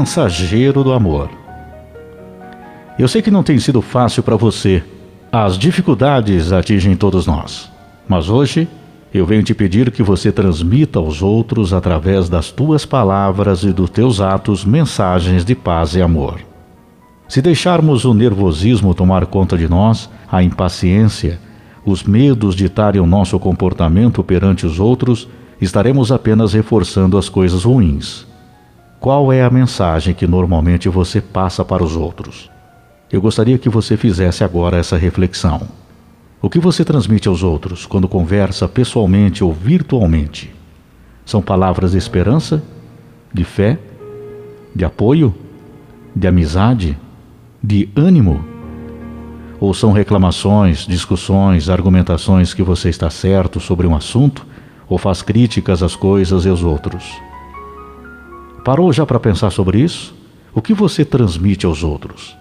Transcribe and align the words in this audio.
mensageiro 0.00 0.82
do 0.82 0.94
amor. 0.94 1.28
Eu 2.98 3.06
sei 3.06 3.20
que 3.20 3.30
não 3.30 3.42
tem 3.42 3.58
sido 3.58 3.82
fácil 3.82 4.22
para 4.22 4.34
você. 4.34 4.82
As 5.30 5.58
dificuldades 5.58 6.52
atingem 6.52 6.96
todos 6.96 7.26
nós. 7.26 7.70
Mas 8.08 8.30
hoje 8.30 8.66
eu 9.12 9.26
venho 9.26 9.42
te 9.42 9.52
pedir 9.52 9.90
que 9.90 10.02
você 10.02 10.32
transmita 10.32 10.98
aos 10.98 11.20
outros, 11.20 11.74
através 11.74 12.30
das 12.30 12.50
tuas 12.50 12.86
palavras 12.86 13.62
e 13.62 13.72
dos 13.72 13.90
teus 13.90 14.22
atos, 14.22 14.64
mensagens 14.64 15.44
de 15.44 15.54
paz 15.54 15.94
e 15.94 16.00
amor. 16.00 16.40
Se 17.28 17.42
deixarmos 17.42 18.06
o 18.06 18.14
nervosismo 18.14 18.94
tomar 18.94 19.26
conta 19.26 19.56
de 19.56 19.68
nós, 19.68 20.08
a 20.32 20.42
impaciência, 20.42 21.38
os 21.84 22.02
medos 22.02 22.54
ditarem 22.54 23.02
o 23.02 23.06
nosso 23.06 23.38
comportamento 23.38 24.24
perante 24.24 24.64
os 24.64 24.80
outros, 24.80 25.28
estaremos 25.60 26.10
apenas 26.10 26.54
reforçando 26.54 27.18
as 27.18 27.28
coisas 27.28 27.64
ruins. 27.64 28.29
Qual 29.00 29.32
é 29.32 29.42
a 29.42 29.48
mensagem 29.48 30.12
que 30.12 30.26
normalmente 30.26 30.86
você 30.86 31.22
passa 31.22 31.64
para 31.64 31.82
os 31.82 31.96
outros? 31.96 32.50
Eu 33.10 33.18
gostaria 33.22 33.56
que 33.56 33.70
você 33.70 33.96
fizesse 33.96 34.44
agora 34.44 34.76
essa 34.76 34.98
reflexão. 34.98 35.62
O 36.42 36.50
que 36.50 36.58
você 36.58 36.84
transmite 36.84 37.26
aos 37.26 37.42
outros 37.42 37.86
quando 37.86 38.06
conversa 38.06 38.68
pessoalmente 38.68 39.42
ou 39.42 39.54
virtualmente? 39.54 40.54
São 41.24 41.40
palavras 41.40 41.92
de 41.92 41.96
esperança, 41.96 42.62
de 43.32 43.42
fé, 43.42 43.78
de 44.76 44.84
apoio, 44.84 45.34
de 46.14 46.28
amizade, 46.28 46.94
de 47.64 47.88
ânimo? 47.96 48.44
Ou 49.58 49.72
são 49.72 49.92
reclamações, 49.92 50.86
discussões, 50.86 51.70
argumentações 51.70 52.52
que 52.52 52.62
você 52.62 52.90
está 52.90 53.08
certo 53.08 53.60
sobre 53.60 53.86
um 53.86 53.96
assunto 53.96 54.46
ou 54.86 54.98
faz 54.98 55.22
críticas 55.22 55.82
às 55.82 55.96
coisas 55.96 56.44
e 56.44 56.50
aos 56.50 56.62
outros? 56.62 57.29
Parou 58.64 58.92
já 58.92 59.06
para 59.06 59.18
pensar 59.18 59.50
sobre 59.50 59.80
isso? 59.80 60.14
O 60.54 60.60
que 60.60 60.74
você 60.74 61.04
transmite 61.04 61.64
aos 61.64 61.82
outros? 61.82 62.36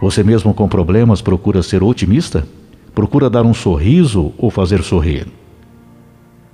Você 0.00 0.22
mesmo 0.22 0.54
com 0.54 0.68
problemas 0.68 1.20
procura 1.20 1.62
ser 1.62 1.82
otimista? 1.82 2.46
Procura 2.94 3.28
dar 3.28 3.44
um 3.44 3.52
sorriso 3.52 4.32
ou 4.38 4.50
fazer 4.50 4.82
sorrir? 4.82 5.26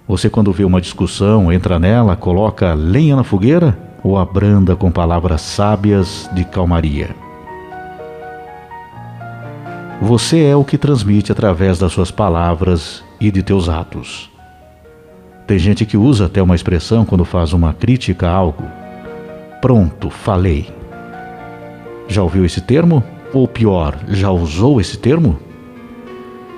Você, 0.08 0.30
quando 0.30 0.52
vê 0.52 0.64
uma 0.64 0.80
discussão, 0.80 1.52
entra 1.52 1.78
nela, 1.78 2.16
coloca 2.16 2.74
lenha 2.74 3.16
na 3.16 3.24
fogueira 3.24 3.78
ou 4.02 4.18
abranda 4.18 4.74
com 4.74 4.90
palavras 4.90 5.42
sábias 5.42 6.28
de 6.32 6.44
calmaria? 6.44 7.14
Você 10.00 10.42
é 10.42 10.56
o 10.56 10.64
que 10.64 10.76
transmite 10.76 11.30
através 11.30 11.78
das 11.78 11.92
suas 11.92 12.10
palavras 12.10 13.04
e 13.20 13.30
de 13.30 13.42
teus 13.42 13.68
atos. 13.68 14.31
Tem 15.52 15.58
gente 15.58 15.84
que 15.84 15.98
usa 15.98 16.24
até 16.24 16.40
uma 16.40 16.54
expressão 16.54 17.04
quando 17.04 17.26
faz 17.26 17.52
uma 17.52 17.74
crítica 17.74 18.26
a 18.26 18.32
algo. 18.32 18.64
Pronto, 19.60 20.08
falei. 20.08 20.70
Já 22.08 22.22
ouviu 22.22 22.46
esse 22.46 22.62
termo? 22.62 23.04
Ou 23.34 23.46
pior, 23.46 23.98
já 24.08 24.30
usou 24.30 24.80
esse 24.80 24.96
termo? 24.96 25.38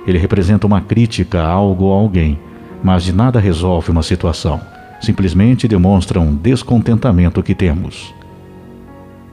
Ele 0.07 0.17
representa 0.17 0.65
uma 0.65 0.79
crítica 0.79 1.41
a 1.41 1.45
algo 1.45 1.83
ou 1.83 1.91
alguém, 1.91 2.39
mas 2.81 3.03
de 3.03 3.11
nada 3.11 3.37
resolve 3.37 3.91
uma 3.91 4.01
situação. 4.01 4.61
Simplesmente 5.01 5.67
demonstra 5.67 6.21
um 6.21 6.33
descontentamento 6.33 7.43
que 7.43 7.53
temos. 7.53 8.15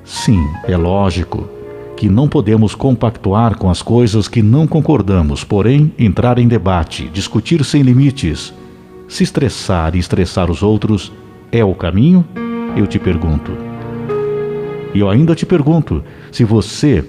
Sim, 0.03 0.45
é 0.65 0.77
lógico 0.77 1.49
que 1.97 2.09
não 2.09 2.29
podemos 2.29 2.75
compactuar 2.75 3.57
com 3.57 3.71
as 3.71 3.81
coisas 3.81 4.27
que 4.27 4.43
não 4.43 4.67
concordamos, 4.67 5.45
porém, 5.45 5.93
entrar 5.97 6.41
em 6.41 6.49
debate, 6.49 7.09
discutir 7.15 7.65
sem 7.65 7.83
limites, 7.83 8.53
se 9.13 9.25
estressar 9.25 9.95
e 9.95 9.99
estressar 9.99 10.51
os 10.51 10.63
outros 10.63 11.13
é 11.53 11.63
o 11.63 11.75
caminho? 11.75 12.27
Eu 12.75 12.87
te 12.87 12.99
pergunto. 12.99 13.53
E 14.95 15.00
eu 15.00 15.11
ainda 15.11 15.34
te 15.34 15.45
pergunto 15.45 16.03
se 16.31 16.45
você 16.45 17.05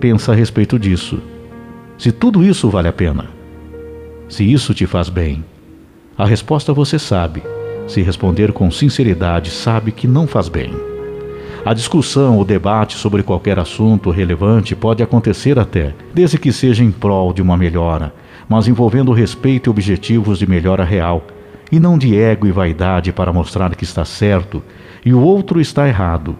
pensa 0.00 0.32
a 0.32 0.34
respeito 0.34 0.76
disso. 0.76 1.20
Se 1.96 2.10
tudo 2.10 2.42
isso 2.42 2.68
vale 2.68 2.88
a 2.88 2.92
pena. 2.92 3.26
Se 4.28 4.42
isso 4.42 4.74
te 4.74 4.84
faz 4.84 5.08
bem. 5.08 5.44
A 6.18 6.26
resposta 6.26 6.72
você 6.72 6.98
sabe. 6.98 7.40
Se 7.86 8.02
responder 8.02 8.50
com 8.50 8.68
sinceridade, 8.68 9.50
sabe 9.50 9.92
que 9.92 10.08
não 10.08 10.26
faz 10.26 10.48
bem. 10.48 10.74
A 11.64 11.72
discussão, 11.72 12.40
o 12.40 12.44
debate 12.44 12.96
sobre 12.96 13.22
qualquer 13.22 13.60
assunto 13.60 14.10
relevante 14.10 14.74
pode 14.74 15.04
acontecer 15.04 15.56
até, 15.56 15.94
desde 16.12 16.36
que 16.36 16.52
seja 16.52 16.82
em 16.82 16.90
prol 16.90 17.32
de 17.32 17.40
uma 17.40 17.56
melhora, 17.56 18.12
mas 18.48 18.68
envolvendo 18.68 19.12
respeito 19.12 19.68
e 19.68 19.70
objetivos 19.70 20.38
de 20.38 20.46
melhora 20.46 20.84
real, 20.84 21.26
e 21.70 21.80
não 21.80 21.98
de 21.98 22.16
ego 22.16 22.46
e 22.46 22.52
vaidade 22.52 23.12
para 23.12 23.32
mostrar 23.32 23.74
que 23.74 23.84
está 23.84 24.04
certo 24.04 24.62
e 25.04 25.12
o 25.12 25.20
outro 25.20 25.60
está 25.60 25.88
errado, 25.88 26.36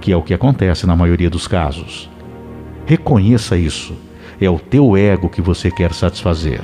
que 0.00 0.12
é 0.12 0.16
o 0.16 0.22
que 0.22 0.34
acontece 0.34 0.86
na 0.86 0.94
maioria 0.94 1.30
dos 1.30 1.46
casos. 1.46 2.10
Reconheça 2.84 3.56
isso. 3.56 3.94
É 4.40 4.50
o 4.50 4.58
teu 4.58 4.96
ego 4.96 5.28
que 5.28 5.40
você 5.40 5.70
quer 5.70 5.92
satisfazer. 5.92 6.60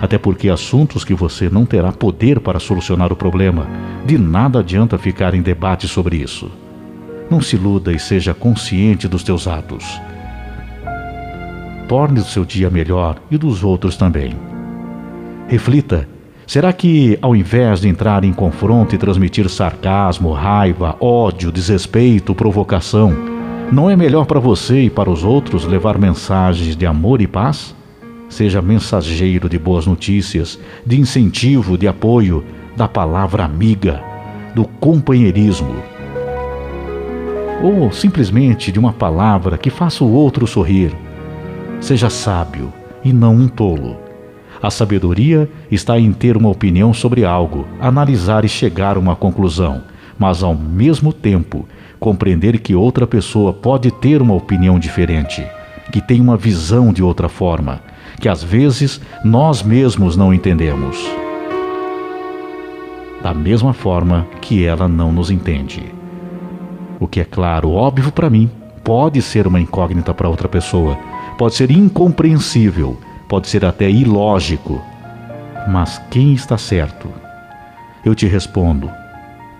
Até 0.00 0.18
porque 0.18 0.50
assuntos 0.50 1.04
que 1.04 1.14
você 1.14 1.48
não 1.48 1.64
terá 1.64 1.92
poder 1.92 2.40
para 2.40 2.58
solucionar 2.58 3.12
o 3.12 3.16
problema, 3.16 3.66
de 4.04 4.18
nada 4.18 4.58
adianta 4.58 4.98
ficar 4.98 5.32
em 5.32 5.40
debate 5.40 5.86
sobre 5.86 6.16
isso. 6.16 6.50
Não 7.30 7.40
se 7.40 7.56
iluda 7.56 7.92
e 7.92 7.98
seja 7.98 8.34
consciente 8.34 9.08
dos 9.08 9.22
teus 9.22 9.46
atos 9.46 10.00
torne 11.88 12.20
o 12.20 12.24
seu 12.24 12.44
dia 12.44 12.70
melhor 12.70 13.16
e 13.30 13.38
dos 13.38 13.62
outros 13.62 13.96
também. 13.96 14.34
Reflita: 15.48 16.08
será 16.46 16.72
que, 16.72 17.18
ao 17.20 17.34
invés 17.34 17.80
de 17.80 17.88
entrar 17.88 18.24
em 18.24 18.32
confronto 18.32 18.94
e 18.94 18.98
transmitir 18.98 19.48
sarcasmo, 19.48 20.32
raiva, 20.32 20.96
ódio, 21.00 21.52
desrespeito, 21.52 22.34
provocação, 22.34 23.14
não 23.72 23.88
é 23.90 23.96
melhor 23.96 24.26
para 24.26 24.40
você 24.40 24.82
e 24.82 24.90
para 24.90 25.10
os 25.10 25.24
outros 25.24 25.64
levar 25.64 25.98
mensagens 25.98 26.76
de 26.76 26.86
amor 26.86 27.20
e 27.20 27.26
paz? 27.26 27.74
Seja 28.28 28.60
mensageiro 28.60 29.48
de 29.48 29.58
boas 29.58 29.86
notícias, 29.86 30.58
de 30.84 30.98
incentivo, 31.00 31.78
de 31.78 31.86
apoio, 31.86 32.44
da 32.76 32.88
palavra 32.88 33.44
amiga, 33.44 34.02
do 34.54 34.64
companheirismo. 34.64 35.76
Ou 37.62 37.92
simplesmente 37.92 38.72
de 38.72 38.78
uma 38.78 38.92
palavra 38.92 39.56
que 39.56 39.70
faça 39.70 40.02
o 40.02 40.12
outro 40.12 40.46
sorrir 40.46 41.03
Seja 41.84 42.08
sábio 42.08 42.72
e 43.04 43.12
não 43.12 43.34
um 43.34 43.46
tolo. 43.46 43.98
A 44.62 44.70
sabedoria 44.70 45.46
está 45.70 46.00
em 46.00 46.14
ter 46.14 46.34
uma 46.34 46.48
opinião 46.48 46.94
sobre 46.94 47.26
algo, 47.26 47.68
analisar 47.78 48.42
e 48.42 48.48
chegar 48.48 48.96
a 48.96 48.98
uma 48.98 49.14
conclusão, 49.14 49.82
mas 50.18 50.42
ao 50.42 50.54
mesmo 50.54 51.12
tempo 51.12 51.68
compreender 52.00 52.60
que 52.60 52.74
outra 52.74 53.06
pessoa 53.06 53.52
pode 53.52 53.90
ter 53.90 54.22
uma 54.22 54.32
opinião 54.32 54.78
diferente, 54.78 55.46
que 55.92 56.00
tem 56.00 56.22
uma 56.22 56.38
visão 56.38 56.90
de 56.90 57.02
outra 57.02 57.28
forma, 57.28 57.82
que 58.18 58.30
às 58.30 58.42
vezes 58.42 58.98
nós 59.22 59.62
mesmos 59.62 60.16
não 60.16 60.32
entendemos. 60.32 61.06
Da 63.22 63.34
mesma 63.34 63.74
forma 63.74 64.26
que 64.40 64.64
ela 64.64 64.88
não 64.88 65.12
nos 65.12 65.30
entende. 65.30 65.82
O 66.98 67.06
que 67.06 67.20
é 67.20 67.24
claro, 67.24 67.72
óbvio 67.72 68.10
para 68.10 68.30
mim, 68.30 68.50
pode 68.84 69.22
ser 69.22 69.46
uma 69.46 69.60
incógnita 69.60 70.12
para 70.14 70.28
outra 70.28 70.48
pessoa 70.48 70.96
pode 71.36 71.54
ser 71.54 71.70
incompreensível, 71.70 72.96
pode 73.28 73.48
ser 73.48 73.64
até 73.64 73.90
ilógico. 73.90 74.80
Mas 75.68 76.00
quem 76.10 76.34
está 76.34 76.58
certo? 76.58 77.08
Eu 78.04 78.14
te 78.14 78.26
respondo: 78.26 78.90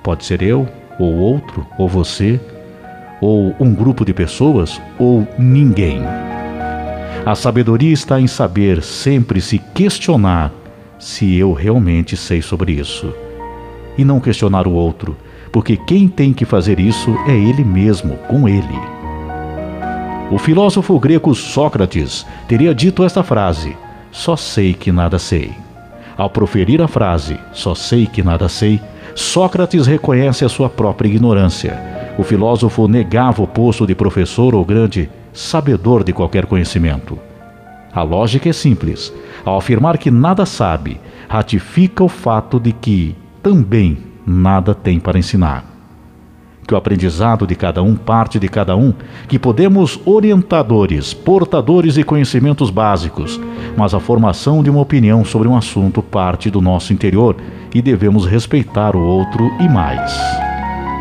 pode 0.03 0.25
ser 0.25 0.43
eu, 0.43 0.69
ou 0.99 1.15
outro, 1.15 1.67
ou 1.79 1.89
você, 1.89 2.41
ou 3.21 3.55
um 3.59 3.75
grupo 3.75 4.05
de 4.05 4.13
pessoas, 4.13 4.81
ou 4.99 5.27
ninguém. 5.39 6.03
A 7.25 7.35
sabedoria 7.35 7.93
está 7.93 8.21
em 8.21 8.27
saber 8.27 8.83
sempre 8.83 9.41
se 9.41 9.59
questionar 9.59 10.53
se 10.99 11.35
eu 11.35 11.53
realmente 11.53 12.17
sei 12.17 12.43
sobre 12.43 12.73
isso. 12.73 13.13
E 13.97 14.05
não 14.05 14.21
questionar 14.21 14.67
o 14.67 14.73
outro, 14.73 15.17
porque 15.51 15.77
quem 15.77 16.07
tem 16.07 16.33
que 16.35 16.45
fazer 16.45 16.79
isso 16.79 17.17
é 17.27 17.35
ele 17.35 17.65
mesmo, 17.65 18.17
com 18.29 18.47
ele. 18.47 18.94
O 20.31 20.39
filósofo 20.39 20.99
grego 20.99 21.35
Sócrates 21.35 22.27
teria 22.49 22.75
dito 22.75 23.05
esta 23.05 23.23
frase: 23.23 23.77
Só 24.11 24.37
sei 24.37 24.73
que 24.73 24.91
nada 24.91 25.19
sei. 25.19 25.53
Ao 26.17 26.31
proferir 26.31 26.81
a 26.81 26.87
frase 26.87 27.37
Só 27.53 27.75
sei 27.75 28.07
que 28.07 28.23
nada 28.23 28.49
sei, 28.49 28.81
Sócrates 29.15 29.87
reconhece 29.87 30.45
a 30.45 30.49
sua 30.49 30.69
própria 30.69 31.09
ignorância. 31.09 31.79
O 32.17 32.23
filósofo 32.23 32.89
negava 32.89 33.43
o 33.43 33.47
posto 33.47 33.87
de 33.87 33.95
professor 33.95 34.55
ou 34.55 34.65
grande 34.65 35.11
sabedor 35.33 36.03
de 36.03 36.13
qualquer 36.13 36.47
conhecimento. 36.47 37.19
A 37.93 38.03
lógica 38.03 38.49
é 38.49 38.53
simples. 38.53 39.13
Ao 39.45 39.59
afirmar 39.59 39.99
que 39.99 40.11
nada 40.11 40.47
sabe, 40.47 41.01
ratifica 41.29 42.03
o 42.03 42.09
fato 42.09 42.59
de 42.59 42.73
que 42.73 43.15
também 43.43 43.99
nada 44.27 44.75
tem 44.75 44.99
para 44.99 45.19
ensinar 45.19 45.74
que 46.67 46.75
o 46.75 46.77
aprendizado 46.77 47.47
de 47.47 47.55
cada 47.55 47.83
um 47.83 47.95
parte 47.95 48.39
de 48.39 48.49
cada 48.49 48.77
um, 48.77 48.93
que 49.29 49.39
podemos 49.39 50.01
orientadores, 50.05 51.13
portadores 51.13 51.95
de 51.95 52.05
conhecimentos 52.05 52.71
básicos, 52.71 53.41
mas 53.77 53.95
a 53.95 54.01
formação 54.01 54.63
de 54.63 54.71
uma 54.71 54.81
opinião 54.81 55.25
sobre 55.25 55.49
um 55.49 55.57
assunto 55.57 56.03
parte 56.03 56.51
do 56.51 56.61
nosso 56.61 56.93
interior 56.93 57.37
e 57.75 57.83
devemos 57.83 58.27
respeitar 58.27 58.97
o 58.97 59.01
outro 59.01 59.51
e 59.61 59.69
mais. 59.69 60.13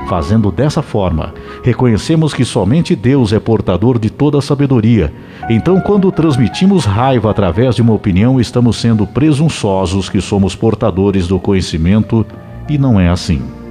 Fazendo 0.07 0.51
dessa 0.51 0.81
forma, 0.81 1.33
reconhecemos 1.63 2.33
que 2.33 2.43
somente 2.43 2.95
Deus 2.95 3.31
é 3.31 3.39
portador 3.39 3.97
de 3.97 4.09
toda 4.09 4.37
a 4.37 4.41
sabedoria. 4.41 5.13
Então, 5.49 5.79
quando 5.79 6.11
transmitimos 6.11 6.85
raiva 6.85 7.31
através 7.31 7.75
de 7.75 7.81
uma 7.81 7.93
opinião, 7.93 8.39
estamos 8.39 8.77
sendo 8.77 9.07
presunçosos 9.07 10.09
que 10.09 10.19
somos 10.19 10.55
portadores 10.55 11.27
do 11.27 11.39
conhecimento 11.39 12.25
e 12.69 12.77
não 12.77 12.99
é 12.99 13.09
assim. 13.09 13.62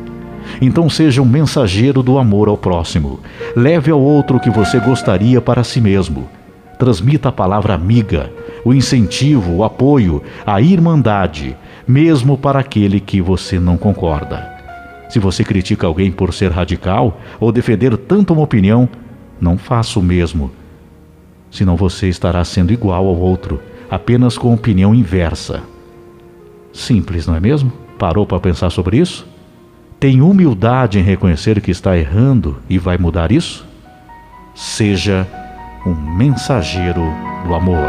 Então, 0.60 0.88
seja 0.88 1.22
um 1.22 1.26
mensageiro 1.26 2.02
do 2.02 2.18
amor 2.18 2.48
ao 2.48 2.56
próximo. 2.56 3.20
Leve 3.56 3.90
ao 3.90 4.00
outro 4.00 4.36
o 4.36 4.40
que 4.40 4.50
você 4.50 4.78
gostaria 4.78 5.40
para 5.40 5.64
si 5.64 5.80
mesmo. 5.80 6.28
Transmita 6.78 7.28
a 7.28 7.32
palavra 7.32 7.74
amiga, 7.74 8.32
o 8.64 8.74
incentivo, 8.74 9.52
o 9.52 9.64
apoio, 9.64 10.22
a 10.44 10.60
irmandade, 10.60 11.56
mesmo 11.86 12.36
para 12.36 12.60
aquele 12.60 13.00
que 13.00 13.20
você 13.20 13.58
não 13.60 13.76
concorda. 13.76 14.50
Se 15.08 15.18
você 15.18 15.44
critica 15.44 15.86
alguém 15.86 16.10
por 16.10 16.32
ser 16.32 16.50
radical 16.50 17.20
ou 17.38 17.52
defender 17.52 17.96
tanto 17.96 18.32
uma 18.32 18.42
opinião, 18.42 18.88
não 19.40 19.58
faça 19.58 19.98
o 19.98 20.02
mesmo. 20.02 20.50
Senão 21.50 21.76
você 21.76 22.08
estará 22.08 22.42
sendo 22.44 22.72
igual 22.72 23.06
ao 23.06 23.16
outro, 23.16 23.60
apenas 23.90 24.38
com 24.38 24.54
opinião 24.54 24.94
inversa. 24.94 25.62
Simples, 26.72 27.26
não 27.26 27.36
é 27.36 27.40
mesmo? 27.40 27.70
Parou 27.98 28.26
para 28.26 28.40
pensar 28.40 28.70
sobre 28.70 28.96
isso? 28.96 29.26
Tem 30.02 30.20
humildade 30.20 30.98
em 30.98 31.02
reconhecer 31.02 31.60
que 31.60 31.70
está 31.70 31.96
errando 31.96 32.60
e 32.68 32.76
vai 32.76 32.98
mudar 32.98 33.30
isso? 33.30 33.64
Seja 34.52 35.24
um 35.86 35.94
mensageiro 35.94 37.04
do 37.46 37.54
amor. 37.54 37.88